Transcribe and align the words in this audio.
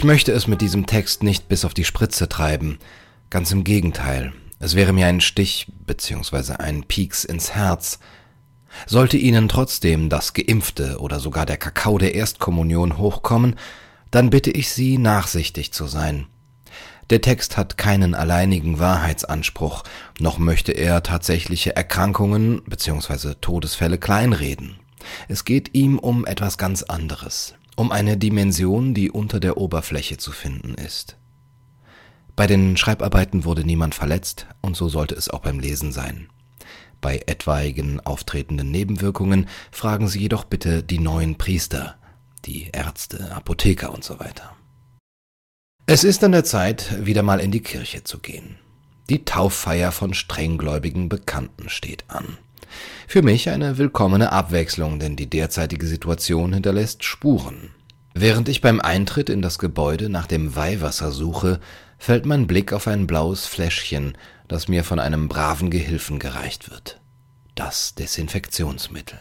Ich 0.00 0.04
möchte 0.04 0.32
es 0.32 0.46
mit 0.46 0.62
diesem 0.62 0.86
Text 0.86 1.22
nicht 1.22 1.46
bis 1.48 1.66
auf 1.66 1.74
die 1.74 1.84
Spritze 1.84 2.26
treiben. 2.26 2.78
Ganz 3.28 3.52
im 3.52 3.64
Gegenteil. 3.64 4.32
Es 4.58 4.74
wäre 4.74 4.94
mir 4.94 5.06
ein 5.06 5.20
Stich 5.20 5.66
bzw. 5.84 6.54
ein 6.54 6.84
Pieks 6.84 7.22
ins 7.22 7.54
Herz. 7.54 7.98
Sollte 8.86 9.18
Ihnen 9.18 9.46
trotzdem 9.50 10.08
das 10.08 10.32
Geimpfte 10.32 11.00
oder 11.00 11.20
sogar 11.20 11.44
der 11.44 11.58
Kakao 11.58 11.98
der 11.98 12.14
Erstkommunion 12.14 12.96
hochkommen, 12.96 13.56
dann 14.10 14.30
bitte 14.30 14.50
ich 14.50 14.70
Sie, 14.70 14.96
nachsichtig 14.96 15.70
zu 15.74 15.86
sein. 15.86 16.28
Der 17.10 17.20
Text 17.20 17.58
hat 17.58 17.76
keinen 17.76 18.14
alleinigen 18.14 18.78
Wahrheitsanspruch, 18.78 19.82
noch 20.18 20.38
möchte 20.38 20.72
er 20.72 21.02
tatsächliche 21.02 21.76
Erkrankungen 21.76 22.62
bzw. 22.64 23.34
Todesfälle 23.38 23.98
kleinreden. 23.98 24.78
Es 25.28 25.44
geht 25.44 25.74
ihm 25.74 25.98
um 25.98 26.24
etwas 26.24 26.56
ganz 26.56 26.84
anderes, 26.84 27.54
um 27.80 27.92
eine 27.92 28.18
Dimension, 28.18 28.92
die 28.92 29.10
unter 29.10 29.40
der 29.40 29.56
Oberfläche 29.56 30.18
zu 30.18 30.32
finden 30.32 30.74
ist. 30.74 31.16
Bei 32.36 32.46
den 32.46 32.76
Schreibarbeiten 32.76 33.46
wurde 33.46 33.64
niemand 33.64 33.94
verletzt, 33.94 34.46
und 34.60 34.76
so 34.76 34.90
sollte 34.90 35.14
es 35.14 35.30
auch 35.30 35.38
beim 35.38 35.58
Lesen 35.58 35.90
sein. 35.90 36.28
Bei 37.00 37.22
etwaigen 37.26 37.98
auftretenden 37.98 38.70
Nebenwirkungen 38.70 39.48
fragen 39.70 40.08
Sie 40.08 40.20
jedoch 40.20 40.44
bitte 40.44 40.82
die 40.82 40.98
neuen 40.98 41.38
Priester, 41.38 41.96
die 42.44 42.68
Ärzte, 42.70 43.34
Apotheker 43.34 43.94
und 43.94 44.04
so 44.04 44.20
weiter. 44.20 44.54
Es 45.86 46.04
ist 46.04 46.22
an 46.22 46.32
der 46.32 46.44
Zeit, 46.44 47.06
wieder 47.06 47.22
mal 47.22 47.40
in 47.40 47.50
die 47.50 47.62
Kirche 47.62 48.04
zu 48.04 48.18
gehen. 48.18 48.56
Die 49.08 49.24
Tauffeier 49.24 49.90
von 49.90 50.12
strenggläubigen 50.12 51.08
Bekannten 51.08 51.70
steht 51.70 52.04
an. 52.08 52.36
Für 53.06 53.22
mich 53.22 53.48
eine 53.48 53.78
willkommene 53.78 54.32
Abwechslung, 54.32 54.98
denn 54.98 55.16
die 55.16 55.28
derzeitige 55.28 55.86
Situation 55.86 56.52
hinterlässt 56.52 57.04
Spuren. 57.04 57.70
Während 58.14 58.48
ich 58.48 58.60
beim 58.60 58.80
Eintritt 58.80 59.30
in 59.30 59.42
das 59.42 59.58
Gebäude 59.58 60.08
nach 60.08 60.26
dem 60.26 60.56
Weihwasser 60.56 61.10
suche, 61.12 61.60
fällt 61.98 62.26
mein 62.26 62.46
Blick 62.46 62.72
auf 62.72 62.88
ein 62.88 63.06
blaues 63.06 63.46
Fläschchen, 63.46 64.16
das 64.48 64.68
mir 64.68 64.84
von 64.84 64.98
einem 64.98 65.28
braven 65.28 65.70
Gehilfen 65.70 66.18
gereicht 66.18 66.70
wird. 66.70 67.00
Das 67.54 67.94
Desinfektionsmittel. 67.94 69.18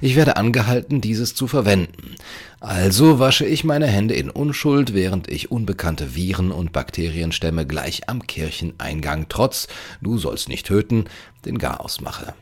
Ich 0.00 0.16
werde 0.16 0.36
angehalten, 0.36 1.00
dieses 1.00 1.34
zu 1.34 1.46
verwenden. 1.46 2.16
Also 2.60 3.18
wasche 3.18 3.46
ich 3.46 3.64
meine 3.64 3.86
Hände 3.86 4.14
in 4.14 4.30
Unschuld, 4.30 4.94
während 4.94 5.28
ich 5.30 5.50
unbekannte 5.50 6.14
Viren 6.14 6.50
und 6.50 6.72
Bakterienstämme 6.72 7.66
gleich 7.66 8.08
am 8.08 8.26
Kircheneingang 8.26 9.26
trotz 9.28 9.68
Du 10.00 10.18
sollst 10.18 10.48
nicht 10.48 10.66
töten 10.66 11.04
den 11.44 11.58
Garaus 11.58 12.00
mache. 12.00 12.34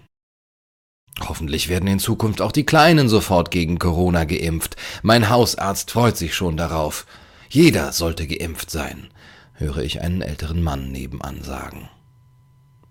Hoffentlich 1.20 1.68
werden 1.68 1.88
in 1.88 1.98
Zukunft 1.98 2.40
auch 2.40 2.52
die 2.52 2.66
Kleinen 2.66 3.08
sofort 3.08 3.50
gegen 3.50 3.78
Corona 3.78 4.24
geimpft. 4.24 4.76
Mein 5.02 5.30
Hausarzt 5.30 5.92
freut 5.92 6.16
sich 6.16 6.34
schon 6.34 6.56
darauf. 6.56 7.06
Jeder 7.48 7.92
sollte 7.92 8.26
geimpft 8.26 8.70
sein, 8.70 9.08
höre 9.52 9.78
ich 9.78 10.00
einen 10.00 10.22
älteren 10.22 10.62
Mann 10.62 10.90
nebenan 10.90 11.42
sagen. 11.42 11.88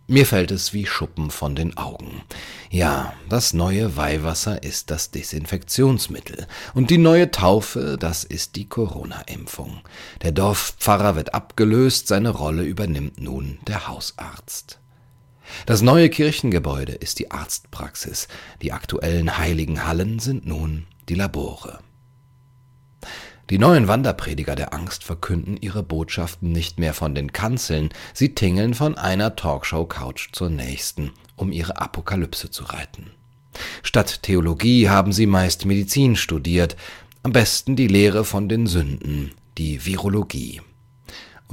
Mir 0.07 0.25
fällt 0.25 0.51
es 0.51 0.73
wie 0.73 0.85
Schuppen 0.85 1.31
von 1.31 1.55
den 1.55 1.77
Augen. 1.77 2.23
Ja, 2.69 3.13
das 3.29 3.53
neue 3.53 3.95
Weihwasser 3.95 4.61
ist 4.61 4.91
das 4.91 5.11
Desinfektionsmittel 5.11 6.45
und 6.73 6.89
die 6.89 6.97
neue 6.97 7.31
Taufe, 7.31 7.97
das 7.97 8.25
ist 8.25 8.57
die 8.57 8.67
Corona-Impfung. 8.67 9.79
Der 10.21 10.33
Dorfpfarrer 10.33 11.15
wird 11.15 11.33
abgelöst, 11.33 12.07
seine 12.07 12.29
Rolle 12.31 12.63
übernimmt 12.63 13.21
nun 13.21 13.59
der 13.65 13.87
Hausarzt. 13.87 14.79
Das 15.65 15.81
neue 15.81 16.09
Kirchengebäude 16.09 16.93
ist 16.93 17.19
die 17.19 17.31
Arztpraxis, 17.31 18.27
die 18.61 18.71
aktuellen 18.71 19.37
heiligen 19.37 19.85
Hallen 19.85 20.19
sind 20.19 20.45
nun 20.45 20.85
die 21.09 21.15
Labore. 21.15 21.79
Die 23.49 23.57
neuen 23.57 23.87
Wanderprediger 23.87 24.55
der 24.55 24.73
Angst 24.73 25.03
verkünden 25.03 25.57
ihre 25.57 25.83
Botschaften 25.83 26.51
nicht 26.51 26.79
mehr 26.79 26.93
von 26.93 27.13
den 27.13 27.33
Kanzeln, 27.33 27.89
sie 28.13 28.33
tingeln 28.33 28.73
von 28.73 28.97
einer 28.97 29.35
Talkshow-Couch 29.35 30.29
zur 30.31 30.49
nächsten, 30.49 31.11
um 31.35 31.51
ihre 31.51 31.77
Apokalypse 31.77 32.51
zu 32.51 32.63
reiten. 32.63 33.11
Statt 33.83 34.23
Theologie 34.23 34.89
haben 34.89 35.11
sie 35.11 35.27
meist 35.27 35.65
Medizin 35.65 36.15
studiert, 36.15 36.77
am 37.21 37.31
besten 37.31 37.75
die 37.75 37.87
Lehre 37.87 38.23
von 38.25 38.49
den 38.49 38.65
Sünden, 38.65 39.31
die 39.57 39.85
Virologie. 39.85 40.61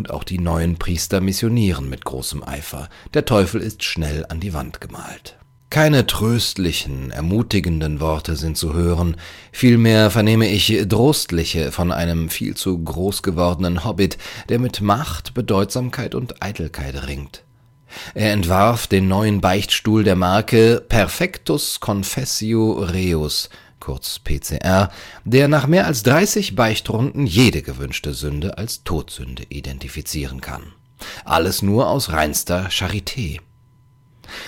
Und 0.01 0.11
auch 0.11 0.25
die 0.25 0.39
neuen 0.39 0.77
Priester 0.77 1.21
missionieren 1.21 1.91
mit 1.91 2.07
großem 2.07 2.43
Eifer, 2.43 2.89
der 3.13 3.27
Teufel 3.27 3.61
ist 3.61 3.85
schnell 3.85 4.25
an 4.31 4.41
die 4.41 4.55
Wand 4.55 4.81
gemalt. 4.81 5.37
Keine 5.69 6.07
tröstlichen, 6.07 7.11
ermutigenden 7.11 8.01
Worte 8.01 8.37
sind 8.37 8.57
zu 8.57 8.73
hören, 8.73 9.19
vielmehr 9.53 10.11
vernehme 10.11 10.49
ich 10.49 10.87
trostliche 10.89 11.71
von 11.71 11.93
einem 11.93 12.31
viel 12.31 12.57
zu 12.57 12.83
groß 12.83 13.23
gewordenen 13.23 13.85
Hobbit, 13.85 14.17
der 14.49 14.59
mit 14.59 14.81
Macht, 14.81 15.35
Bedeutsamkeit 15.35 16.15
und 16.15 16.43
Eitelkeit 16.43 17.07
ringt. 17.07 17.43
Er 18.15 18.33
entwarf 18.33 18.87
den 18.87 19.07
neuen 19.07 19.43
Beichtstuhl 19.43 20.03
der 20.03 20.17
Marke 20.17 20.83
Perfectus 20.89 21.79
Confessio 21.79 22.85
Reus, 22.85 23.51
kurz 23.81 24.19
PCR, 24.19 24.91
der 25.25 25.49
nach 25.49 25.67
mehr 25.67 25.87
als 25.87 26.03
30 26.03 26.55
Beichtrunden 26.55 27.27
jede 27.27 27.63
gewünschte 27.63 28.15
Sünde 28.15 28.59
als 28.59 28.85
Todsünde 28.85 29.45
identifizieren 29.49 30.41
kann. 30.41 30.73
Alles 31.25 31.63
nur 31.63 31.89
aus 31.89 32.11
reinster 32.13 32.69
Charité 32.69 33.41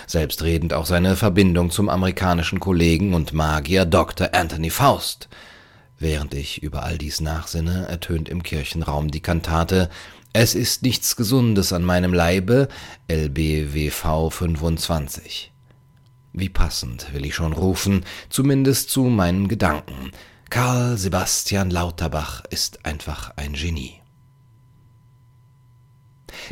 selbstredend 0.07 0.73
auch 0.73 0.87
seine 0.87 1.17
Verbindung 1.17 1.71
zum 1.71 1.89
amerikanischen 1.89 2.61
Kollegen 2.61 3.15
und 3.15 3.33
Magier 3.33 3.85
Dr. 3.85 4.31
Anthony 4.33 4.71
Faust. 4.71 5.29
Während 5.99 6.35
ich 6.35 6.63
über 6.63 6.83
all 6.83 6.99
dies 6.99 7.21
nachsinne, 7.21 7.87
ertönt 7.89 8.29
im 8.29 8.43
Kirchenraum 8.43 9.11
die 9.11 9.21
Kantate 9.21 9.89
Es 10.33 10.55
ist 10.55 10.83
nichts 10.83 11.17
Gesundes 11.17 11.73
an 11.73 11.85
meinem 11.85 12.13
Leibe, 12.13 12.69
LBWV 13.09 14.31
25. 14.31 15.52
Wie 16.33 16.49
passend, 16.49 17.13
will 17.13 17.27
ich 17.27 17.35
schon 17.35 17.53
rufen, 17.53 18.05
zumindest 18.31 18.91
zu 18.91 19.05
meinen 19.05 19.49
Gedanken. 19.49 20.13
Karl 20.49 20.97
Sebastian 20.97 21.71
Lauterbach 21.71 22.43
ist 22.51 22.85
einfach 22.85 23.33
ein 23.37 23.53
Genie. 23.53 24.03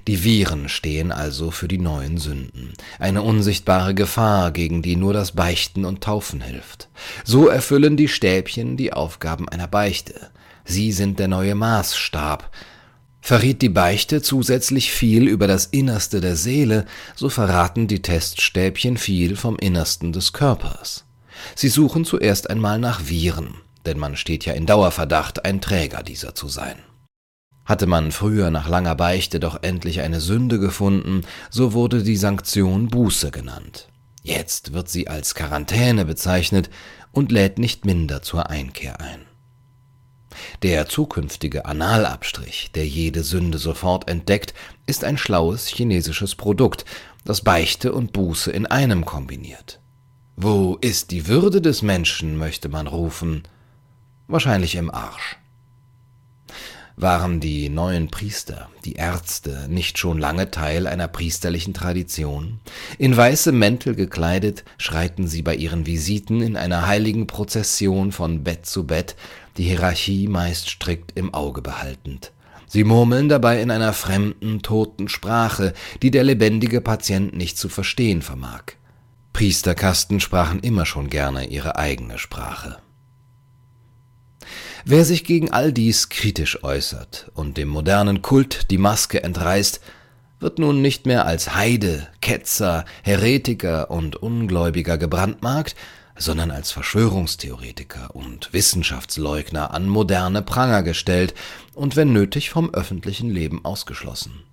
Die 0.06 0.22
Viren 0.24 0.68
stehen 0.68 1.12
also 1.12 1.50
für 1.50 1.68
die 1.68 1.78
neuen 1.78 2.18
Sünden, 2.18 2.74
eine 2.98 3.22
unsichtbare 3.22 3.94
Gefahr, 3.94 4.52
gegen 4.52 4.82
die 4.82 4.96
nur 4.96 5.12
das 5.12 5.32
Beichten 5.32 5.84
und 5.84 6.02
Taufen 6.02 6.40
hilft. 6.40 6.88
So 7.24 7.48
erfüllen 7.48 7.96
die 7.96 8.08
Stäbchen 8.08 8.76
die 8.76 8.92
Aufgaben 8.92 9.48
einer 9.48 9.68
Beichte. 9.68 10.30
Sie 10.64 10.92
sind 10.92 11.18
der 11.18 11.28
neue 11.28 11.54
Maßstab. 11.54 12.50
Verriet 13.20 13.62
die 13.62 13.68
Beichte 13.68 14.22
zusätzlich 14.22 14.90
viel 14.90 15.28
über 15.28 15.46
das 15.46 15.66
Innerste 15.66 16.20
der 16.20 16.36
Seele, 16.36 16.86
so 17.14 17.28
verraten 17.28 17.86
die 17.86 18.02
Teststäbchen 18.02 18.96
viel 18.96 19.36
vom 19.36 19.56
Innersten 19.56 20.12
des 20.12 20.32
Körpers. 20.32 21.04
Sie 21.54 21.68
suchen 21.68 22.04
zuerst 22.04 22.50
einmal 22.50 22.78
nach 22.78 23.08
Viren, 23.08 23.54
denn 23.86 23.98
man 23.98 24.16
steht 24.16 24.44
ja 24.46 24.52
in 24.54 24.66
Dauerverdacht, 24.66 25.44
ein 25.44 25.60
Träger 25.60 26.02
dieser 26.02 26.34
zu 26.34 26.48
sein. 26.48 26.76
Hatte 27.64 27.86
man 27.86 28.10
früher 28.10 28.50
nach 28.50 28.68
langer 28.68 28.94
Beichte 28.94 29.38
doch 29.38 29.62
endlich 29.62 30.00
eine 30.00 30.20
Sünde 30.20 30.58
gefunden, 30.58 31.22
so 31.50 31.72
wurde 31.72 32.02
die 32.02 32.16
Sanktion 32.16 32.88
Buße 32.88 33.30
genannt. 33.30 33.88
Jetzt 34.22 34.72
wird 34.72 34.88
sie 34.88 35.08
als 35.08 35.34
Quarantäne 35.34 36.04
bezeichnet 36.04 36.68
und 37.12 37.32
lädt 37.32 37.58
nicht 37.58 37.84
minder 37.84 38.22
zur 38.22 38.50
Einkehr 38.50 39.00
ein. 39.00 39.29
Der 40.62 40.86
zukünftige 40.86 41.64
Analabstrich, 41.64 42.70
der 42.74 42.86
jede 42.86 43.22
Sünde 43.22 43.56
sofort 43.56 44.10
entdeckt, 44.10 44.52
ist 44.84 45.04
ein 45.04 45.16
schlaues 45.16 45.66
chinesisches 45.66 46.34
Produkt, 46.34 46.84
das 47.24 47.40
Beichte 47.40 47.94
und 47.94 48.12
Buße 48.12 48.50
in 48.50 48.66
einem 48.66 49.06
kombiniert. 49.06 49.80
Wo 50.36 50.76
ist 50.80 51.12
die 51.12 51.26
Würde 51.28 51.62
des 51.62 51.80
Menschen, 51.80 52.36
möchte 52.36 52.68
man 52.68 52.86
rufen? 52.86 53.44
Wahrscheinlich 54.28 54.74
im 54.74 54.90
Arsch. 54.90 55.38
Waren 56.96 57.40
die 57.40 57.70
neuen 57.70 58.10
Priester, 58.10 58.68
die 58.84 58.92
Ärzte, 58.94 59.66
nicht 59.70 59.96
schon 59.96 60.18
lange 60.18 60.50
Teil 60.50 60.86
einer 60.86 61.08
priesterlichen 61.08 61.72
Tradition? 61.72 62.60
In 62.98 63.16
weiße 63.16 63.52
Mäntel 63.52 63.94
gekleidet 63.94 64.64
schreiten 64.76 65.26
sie 65.26 65.40
bei 65.40 65.54
ihren 65.54 65.86
Visiten 65.86 66.42
in 66.42 66.58
einer 66.58 66.86
heiligen 66.86 67.26
Prozession 67.26 68.12
von 68.12 68.44
Bett 68.44 68.66
zu 68.66 68.86
Bett, 68.86 69.16
die 69.56 69.64
Hierarchie 69.64 70.28
meist 70.28 70.68
strikt 70.68 71.16
im 71.16 71.34
Auge 71.34 71.62
behaltend. 71.62 72.32
Sie 72.66 72.84
murmeln 72.84 73.28
dabei 73.28 73.60
in 73.60 73.70
einer 73.70 73.92
fremden, 73.92 74.62
toten 74.62 75.08
Sprache, 75.08 75.74
die 76.02 76.12
der 76.12 76.22
lebendige 76.22 76.80
Patient 76.80 77.34
nicht 77.34 77.58
zu 77.58 77.68
verstehen 77.68 78.22
vermag. 78.22 78.62
Priesterkasten 79.32 80.20
sprachen 80.20 80.60
immer 80.60 80.86
schon 80.86 81.10
gerne 81.10 81.46
ihre 81.46 81.76
eigene 81.76 82.18
Sprache. 82.18 82.78
Wer 84.84 85.04
sich 85.04 85.24
gegen 85.24 85.50
all 85.50 85.72
dies 85.72 86.08
kritisch 86.08 86.62
äußert 86.64 87.30
und 87.34 87.56
dem 87.56 87.68
modernen 87.68 88.22
Kult 88.22 88.70
die 88.70 88.78
Maske 88.78 89.22
entreißt, 89.22 89.80
wird 90.38 90.58
nun 90.58 90.80
nicht 90.80 91.06
mehr 91.06 91.26
als 91.26 91.54
Heide, 91.54 92.08
Ketzer, 92.20 92.84
Heretiker 93.02 93.90
und 93.90 94.16
Ungläubiger 94.16 94.96
gebrandmarkt, 94.96 95.76
sondern 96.20 96.50
als 96.50 96.70
Verschwörungstheoretiker 96.70 98.14
und 98.14 98.52
Wissenschaftsleugner 98.52 99.72
an 99.72 99.88
moderne 99.88 100.42
Pranger 100.42 100.82
gestellt 100.82 101.34
und 101.74 101.96
wenn 101.96 102.12
nötig 102.12 102.50
vom 102.50 102.72
öffentlichen 102.74 103.30
Leben 103.30 103.64
ausgeschlossen. 103.64 104.44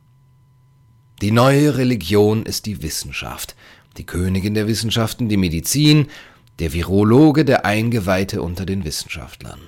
Die 1.21 1.31
neue 1.31 1.77
Religion 1.77 2.43
ist 2.43 2.65
die 2.67 2.81
Wissenschaft, 2.81 3.55
die 3.97 4.05
Königin 4.05 4.53
der 4.53 4.67
Wissenschaften, 4.67 5.27
die 5.27 5.37
Medizin, 5.37 6.07
der 6.59 6.73
Virologe, 6.73 7.43
der 7.43 7.65
Eingeweihte 7.65 8.41
unter 8.41 8.65
den 8.65 8.85
Wissenschaftlern. 8.85 9.59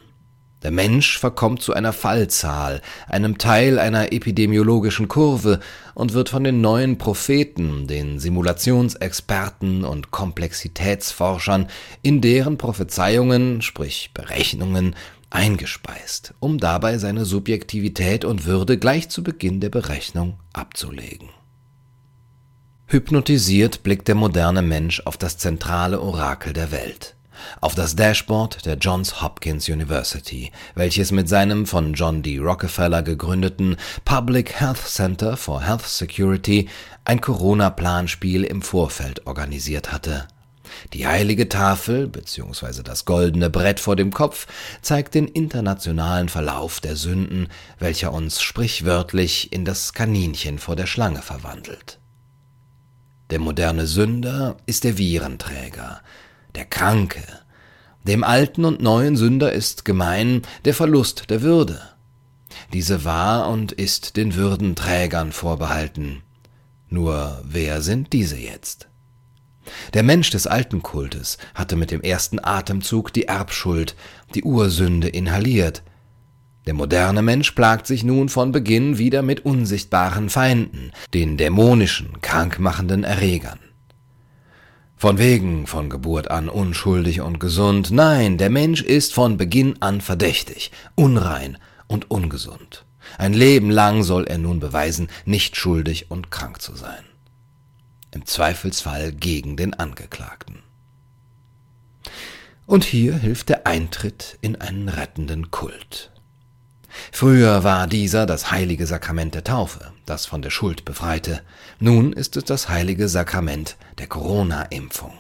Der 0.62 0.72
Mensch 0.72 1.18
verkommt 1.18 1.62
zu 1.62 1.74
einer 1.74 1.94
Fallzahl, 1.94 2.82
einem 3.08 3.38
Teil 3.38 3.80
einer 3.80 4.12
epidemiologischen 4.12 5.08
Kurve 5.08 5.62
und 5.94 6.14
wird 6.14 6.28
von 6.28 6.44
den 6.44 6.60
neuen 6.60 6.98
Propheten, 6.98 7.88
den 7.88 8.20
Simulationsexperten 8.20 9.86
und 9.86 10.12
Komplexitätsforschern 10.12 11.68
in 12.02 12.20
deren 12.20 12.58
Prophezeiungen, 12.58 13.62
sprich 13.62 14.12
Berechnungen, 14.14 14.96
eingespeist, 15.30 16.34
um 16.40 16.58
dabei 16.58 16.98
seine 16.98 17.24
Subjektivität 17.24 18.26
und 18.26 18.46
Würde 18.46 18.78
gleich 18.78 19.10
zu 19.10 19.24
Beginn 19.24 19.62
der 19.62 19.70
Berechnung 19.70 20.40
abzulegen. 20.52 21.30
Hypnotisiert 22.88 23.84
blickt 23.84 24.08
der 24.08 24.16
moderne 24.16 24.64
Mensch 24.64 25.04
auf 25.06 25.16
das 25.16 25.38
zentrale 25.38 26.02
Orakel 26.02 26.54
der 26.54 26.72
Welt, 26.72 27.16
auf 27.62 27.76
das 27.76 27.96
Dashboard 27.96 28.66
der 28.66 28.78
Johns 28.78 29.22
Hopkins 29.22 29.70
University, 29.70 30.52
welches 30.76 31.12
mit 31.12 31.30
seinem 31.30 31.66
von 31.66 31.94
John 31.94 32.22
D. 32.22 32.40
Rockefeller 32.40 33.04
gegründeten 33.04 33.78
Public 34.06 34.60
Health 34.60 34.86
Center 34.86 35.38
for 35.38 35.62
Health 35.62 35.88
Security 35.88 36.70
ein 37.06 37.22
Corona-Planspiel 37.22 38.44
im 38.44 38.62
Vorfeld 38.62 39.26
organisiert 39.28 39.92
hatte. 39.92 40.28
Die 40.94 41.08
heilige 41.08 41.50
Tafel 41.50 42.08
bzw. 42.08 42.84
das 42.84 43.06
goldene 43.06 43.50
Brett 43.50 43.80
vor 43.80 43.96
dem 43.96 44.12
Kopf 44.12 44.48
zeigt 44.82 45.16
den 45.16 45.28
internationalen 45.28 46.30
Verlauf 46.30 46.80
der 46.80 46.96
Sünden, 46.96 47.48
welcher 47.80 48.14
uns 48.14 48.42
sprichwörtlich 48.42 49.52
in 49.52 49.66
das 49.66 49.94
Kaninchen 49.94 50.60
vor 50.60 50.76
der 50.76 50.86
Schlange 50.86 51.22
verwandelt. 51.22 52.00
Der 53.30 53.40
moderne 53.40 53.86
Sünder 53.86 54.58
ist 54.66 54.84
der 54.84 54.98
Virenträger, 54.98 56.02
der 56.56 56.66
Kranke. 56.66 57.24
Dem 58.04 58.24
alten 58.24 58.66
und 58.66 58.82
neuen 58.82 59.16
Sünder 59.16 59.52
ist 59.54 59.86
gemein 59.86 60.42
der 60.66 60.74
Verlust 60.74 61.30
der 61.30 61.42
Würde. 61.42 61.82
Diese 62.74 63.04
war 63.04 63.50
und 63.50 63.72
ist 63.72 64.18
den 64.18 64.36
Würdenträgern 64.36 65.32
vorbehalten. 65.32 66.24
Nur 66.90 67.42
wer 67.44 67.82
sind 67.82 68.14
diese 68.14 68.38
jetzt? 68.38 68.88
Der 69.94 70.04
Mensch 70.04 70.32
des 70.32 70.48
alten 70.48 70.82
Kultes 70.82 71.38
hatte 71.54 71.76
mit 71.76 71.92
dem 71.92 72.02
ersten 72.02 72.40
Atemzug 72.44 73.14
die 73.14 73.26
Erbschuld, 73.26 73.96
die 74.34 74.44
Ursünde 74.44 75.10
inhaliert, 75.10 75.84
der 76.70 76.76
moderne 76.76 77.24
Mensch 77.24 77.54
plagt 77.54 77.88
sich 77.88 78.04
nun 78.04 78.30
von 78.30 78.52
Beginn 78.52 79.00
wieder 79.00 79.24
mit 79.24 79.44
unsichtbaren 79.44 80.30
Feinden, 80.30 80.92
den 81.16 81.36
dämonischen, 81.36 82.22
krankmachenden 82.22 83.04
Erregern. 83.04 83.58
Von 85.00 85.18
wegen 85.18 85.66
von 85.66 85.90
Geburt 85.90 86.30
an 86.30 86.50
unschuldig 86.50 87.22
und 87.22 87.40
gesund, 87.40 87.90
nein, 87.90 88.38
der 88.38 88.50
Mensch 88.50 88.82
ist 88.82 89.14
von 89.14 89.38
Beginn 89.38 89.82
an 89.82 90.02
verdächtig, 90.02 90.72
unrein 90.96 91.58
und 91.88 92.12
ungesund. 92.12 92.84
Ein 93.18 93.34
Leben 93.34 93.72
lang 93.72 94.04
soll 94.04 94.26
er 94.26 94.38
nun 94.38 94.60
beweisen, 94.60 95.08
nicht 95.24 95.56
schuldig 95.56 96.12
und 96.12 96.32
krank 96.32 96.62
zu 96.62 96.76
sein. 96.76 97.06
Im 98.12 98.26
Zweifelsfall 98.26 99.14
gegen 99.14 99.56
den 99.56 99.74
Angeklagten. 99.74 100.64
Und 102.66 102.84
hier 102.84 103.16
hilft 103.16 103.48
der 103.48 103.66
Eintritt 103.68 104.38
in 104.42 104.58
einen 104.58 104.90
rettenden 104.90 105.50
Kult. 105.50 106.12
Früher 107.12 107.64
war 107.64 107.88
dieser 107.88 108.26
das 108.26 108.52
heilige 108.52 108.86
Sakrament 108.86 109.36
der 109.36 109.44
Taufe, 109.44 109.92
das 110.06 110.26
von 110.26 110.42
der 110.42 110.50
Schuld 110.50 110.86
befreite. 110.86 111.42
Nun 111.80 112.14
ist 112.14 112.38
es 112.38 112.46
das 112.46 112.70
heilige 112.70 113.08
Sakrament 113.08 113.78
der 113.98 114.08
Corona-Impfung. 114.08 115.14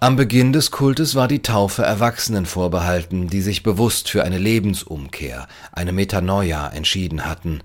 Am 0.00 0.16
Beginn 0.16 0.52
des 0.52 0.70
Kultes 0.70 1.14
war 1.14 1.28
die 1.28 1.40
Taufe 1.40 1.82
Erwachsenen 1.82 2.44
vorbehalten, 2.44 3.28
die 3.28 3.40
sich 3.40 3.62
bewusst 3.62 4.10
für 4.10 4.22
eine 4.22 4.36
Lebensumkehr, 4.38 5.48
eine 5.72 5.92
Metanoia 5.92 6.68
entschieden 6.68 7.24
hatten, 7.24 7.62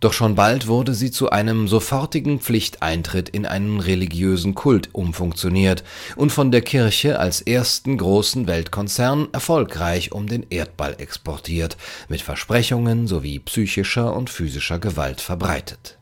doch 0.00 0.14
schon 0.14 0.34
bald 0.34 0.66
wurde 0.66 0.94
sie 0.94 1.10
zu 1.10 1.28
einem 1.28 1.68
sofortigen 1.68 2.40
Pflichteintritt 2.40 3.28
in 3.28 3.44
einen 3.44 3.80
religiösen 3.80 4.54
Kult 4.54 4.88
umfunktioniert 4.94 5.84
und 6.16 6.32
von 6.32 6.50
der 6.50 6.62
Kirche 6.62 7.18
als 7.18 7.42
ersten 7.42 7.98
großen 7.98 8.46
Weltkonzern 8.46 9.28
erfolgreich 9.32 10.12
um 10.12 10.26
den 10.26 10.46
Erdball 10.48 10.96
exportiert, 10.98 11.76
mit 12.08 12.22
Versprechungen 12.22 13.08
sowie 13.08 13.40
psychischer 13.40 14.16
und 14.16 14.30
physischer 14.30 14.78
Gewalt 14.78 15.20
verbreitet. 15.20 15.98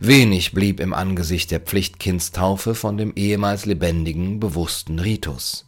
Wenig 0.00 0.52
blieb 0.52 0.80
im 0.80 0.92
Angesicht 0.92 1.52
der 1.52 1.60
Pflichtkindstaufe 1.60 2.74
von 2.74 2.96
dem 2.96 3.12
ehemals 3.14 3.64
lebendigen, 3.64 4.40
bewussten 4.40 4.98
Ritus. 4.98 5.66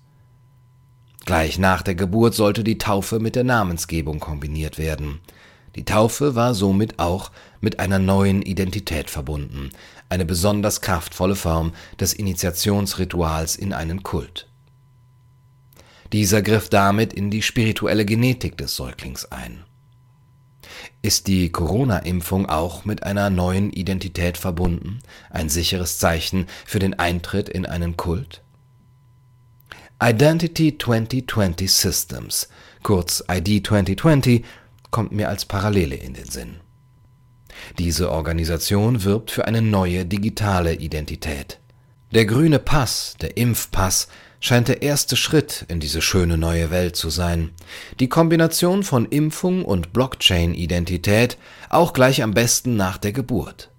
Gleich 1.26 1.59
nach 1.59 1.83
der 1.83 1.94
Geburt 1.94 2.35
sollte 2.35 2.65
die 2.65 2.79
Taufe 2.79 3.21
mit 3.21 3.37
der 3.37 3.44
Namensgebung 3.44 4.19
kombiniert 4.19 4.79
werden– 4.79 5.21
die 5.76 5.84
Taufe 5.84 6.34
war 6.34 6.55
somit 6.55 6.99
auch 6.99 7.31
mit 7.61 7.78
einer 7.78 7.99
neuen 7.99 8.43
Identität 8.43 9.11
verbunden, 9.11 9.70
eine 10.08 10.25
besonders 10.25 10.81
kraftvolle 10.81 11.37
Form 11.37 11.72
des 11.99 12.12
Initiationsrituals 12.12 13.56
in 13.56 13.72
einen 13.72 14.02
Kult. 14.02 14.49
Dieser 16.12 16.43
griff 16.43 16.69
damit 16.69 17.12
in 17.12 17.31
die 17.31 17.43
spirituelle 17.43 18.05
Genetik 18.05 18.58
des 18.58 18.75
Säuglings 18.75 19.26
ein. 19.26 19.64
Ist 21.02 21.28
die 21.28 21.50
Corona-Impfung 21.50 22.46
auch 22.46 22.84
mit 22.84 23.05
einer 23.05 23.31
neuen 23.31 23.70
Identität 23.70 24.37
verbunden, 24.37 24.99
ein 25.31 25.49
sicheres 25.49 25.99
Zeichen 25.99 26.46
für 26.66 26.78
den 26.78 26.99
Eintritt 26.99 27.49
in 27.49 27.64
einen 27.64 27.96
Kult? 27.96 28.43
Identity 30.02 30.78
2020 30.78 31.70
Systems, 31.70 32.49
kurz 32.82 33.23
ID 33.31 33.66
2020, 33.66 34.44
kommt 34.90 35.12
mir 35.12 35.28
als 35.28 35.44
Parallele 35.44 35.96
in 35.96 36.14
den 36.14 36.26
Sinn. 36.26 36.56
Diese 37.78 38.10
Organisation 38.10 39.04
wirbt 39.04 39.31
für 39.31 39.46
eine 39.46 39.62
neue 39.62 40.04
digitale 40.06 40.75
Identität. 40.75 41.58
Der 42.12 42.25
grüne 42.25 42.58
Pass, 42.58 43.14
der 43.20 43.37
Impfpass, 43.37 44.08
scheint 44.40 44.68
der 44.68 44.82
erste 44.82 45.16
Schritt 45.16 45.66
in 45.68 45.80
diese 45.80 46.00
schöne 46.00 46.38
neue 46.38 46.70
Welt 46.70 46.97
zu 46.97 47.11
sein. 47.11 47.50
Die 48.00 48.09
Kombination 48.09 48.82
von 48.82 49.06
Impfung 49.06 49.64
und 49.64 49.92
Blockchain-Identität 49.92 51.37
auch 51.68 51.92
gleich 51.92 52.23
am 52.23 52.32
besten 52.32 52.76
nach 52.76 52.99
der 52.99 53.12
Geburt. 53.12 53.70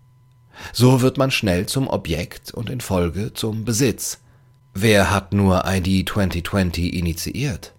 So 0.71 1.01
wird 1.01 1.17
man 1.17 1.31
schnell 1.31 1.65
zum 1.65 1.87
Objekt 1.87 2.53
und 2.53 2.69
in 2.69 2.81
Folge 2.81 3.33
zum 3.33 3.65
Besitz. 3.65 4.19
Wer 4.73 5.11
hat 5.11 5.33
nur 5.33 5.63
ID 5.65 6.07
2020 6.07 6.93
initiiert? 6.93 7.73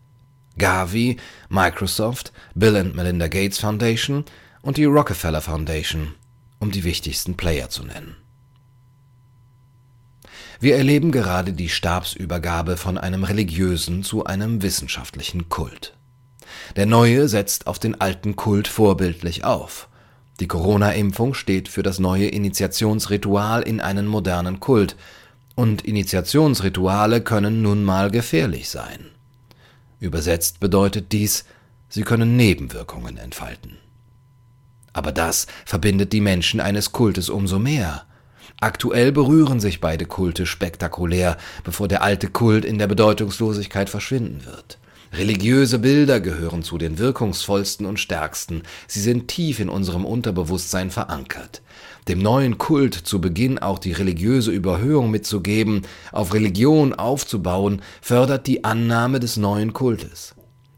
Gavi, 0.59 1.17
Microsoft, 1.49 2.33
Bill 2.55 2.77
and 2.77 2.95
Melinda 2.95 3.29
Gates 3.29 3.59
Foundation 3.59 4.25
und 4.63 4.77
die 4.77 4.85
Rockefeller 4.85 5.41
Foundation, 5.41 6.15
um 6.59 6.71
die 6.71 6.85
wichtigsten 6.85 7.37
Player 7.37 7.69
zu 7.69 7.85
nennen. 7.85 8.17
Wir 10.61 10.77
erleben 10.77 11.11
gerade 11.11 11.53
die 11.53 11.69
Stabsübergabe 11.69 12.77
von 12.77 12.97
einem 12.97 13.25
religiösen 13.25 14.05
zu 14.05 14.25
einem 14.25 14.63
wissenschaftlichen 14.63 15.49
Kult. 15.49 15.97
Der 16.77 16.87
neue 16.87 17.29
setzt 17.29 17.67
auf 17.67 17.79
den 17.79 18.01
alten 18.01 18.37
Kult 18.37 18.69
vorbildlich 18.69 19.45
auf. 19.45 19.89
Die 20.39 20.47
Corona-Impfung 20.47 21.35
steht 21.35 21.69
für 21.69 21.83
das 21.83 21.99
neue 21.99 22.29
Initiationsritual 22.29 23.63
in 23.63 23.81
einen 23.81 24.07
modernen 24.07 24.61
Kult, 24.61 24.97
und 25.55 25.83
Initiationsrituale 25.83 27.21
können 27.21 27.61
nun 27.61 27.85
mal 27.85 28.11
gefährlich 28.11 28.71
sein. 28.71 29.12
Übersetzt 30.03 30.59
bedeutet 30.59 31.13
dies, 31.13 31.45
sie 31.89 32.03
können 32.03 32.35
Nebenwirkungen 32.35 33.19
entfalten. 33.19 33.79
Aber 34.93 35.13
das 35.13 35.47
verbindet 35.65 36.13
die 36.13 36.21
Menschen 36.21 36.59
eines 36.59 36.91
Kultes 36.91 37.29
umso 37.29 37.61
mehr. 37.61 38.03
Aktuell 38.61 39.13
berühren 39.13 39.61
sich 39.61 39.81
beide 39.81 40.05
Kulte 40.05 40.45
spektakulär, 40.45 41.37
bevor 41.63 41.87
der 41.87 42.03
alte 42.03 42.27
Kult 42.27 42.65
in 42.65 42.79
der 42.79 42.89
Bedeutungslosigkeit 42.89 43.89
verschwinden 43.89 44.45
wird. 44.45 44.81
Religiöse 45.13 45.79
Bilder 45.79 46.21
gehören 46.21 46.63
zu 46.63 46.79
den 46.79 46.99
wirkungsvollsten 46.99 47.87
und 47.87 48.01
stärksten, 48.01 48.63
sie 48.89 49.01
sind 49.01 49.29
tief 49.29 49.61
in 49.61 49.69
unserem 49.69 50.05
Unterbewusstsein 50.05 50.91
verankert 50.91 51.63
dem 52.09 52.19
neuen 52.19 52.59
Kult 52.59 52.95
zu 52.95 53.21
Beginn 53.21 53.59
auch 53.59 53.79
die 53.79 53.93
religiöse 53.93 54.51
Überhöhung 54.51 55.11
mitzugeben, 55.11 55.83
auf 56.11 56.35
Religion 56.35 56.95
aufzubauen, 56.95 57.83
fördert 58.01 58.47
die 58.47 58.65
Annahme 58.65 59.21
des 59.21 59.37
neuen 59.37 59.73
Kultes. 59.73 60.35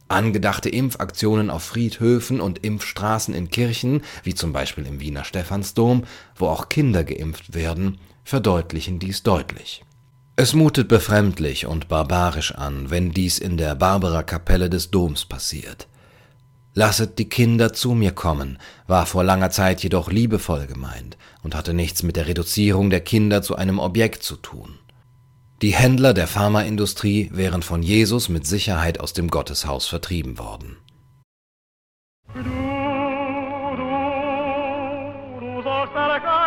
Angedachte 0.09 0.69
Impfaktionen 0.69 1.49
auf 1.49 1.63
Friedhöfen 1.63 2.41
und 2.41 2.63
Impfstraßen 2.63 3.35
in 3.35 3.49
Kirchen, 3.49 4.03
wie 4.23 4.35
zum 4.35 4.53
Beispiel 4.53 4.87
im 4.87 5.01
Wiener 5.01 5.25
Stephansdom, 5.25 6.05
wo 6.37 6.47
auch 6.47 6.69
Kinder 6.69 7.05
geimpft 7.05 7.55
werden, 7.55 7.99
verdeutlichen 8.23 8.99
dies 8.99 9.23
deutlich. 9.23 9.83
Es 10.37 10.53
mutet 10.53 10.89
befremdlich 10.89 11.67
und 11.67 11.87
barbarisch 11.87 12.53
an, 12.57 12.91
wenn 12.91 13.13
dies 13.13 13.39
in 13.39 13.57
der 13.57 13.77
Barbara-Kapelle 13.77 14.69
des 14.69 14.91
Doms 14.91 15.27
passiert. 15.27 15.87
Lasset 16.75 17.21
die 17.21 17.29
Kinder 17.29 17.73
zu 17.73 17.95
mir 17.95 18.11
kommen, 18.11 18.59
war 18.89 19.07
vor 19.07 19.23
langer 19.23 19.51
Zeit 19.51 19.85
jedoch 19.85 20.11
liebevoll 20.11 20.67
gemeint 20.67 21.17
und 21.45 21.55
hatte 21.55 21.73
nichts 21.73 22.03
mit 22.03 22.17
der 22.17 22.27
Reduzierung 22.27 22.91
der 22.91 23.01
Kinder 23.01 23.43
zu 23.43 23.55
einem 23.55 23.79
Objekt 23.79 24.25
zu 24.25 24.35
tun. 24.35 24.81
Die 25.63 25.73
Händler 25.73 26.15
der 26.15 26.27
Pharmaindustrie 26.27 27.31
wären 27.33 27.63
von 27.63 27.85
Jesus 27.85 28.29
mit 28.29 28.45
Sicherheit 28.45 28.99
aus 28.99 29.13
dem 29.13 29.29
Gotteshaus 29.29 29.87
vertrieben 29.87 30.37
worden. 30.37 30.79
Du, 32.35 32.43
du, 32.43 32.51
du 35.63 36.44